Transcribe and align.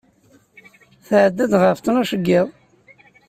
Tɛedda-d 1.07 1.53
ɣef 1.61 1.77
ttnac 1.79 2.11
n 2.21 2.23
yiḍ 2.27 2.47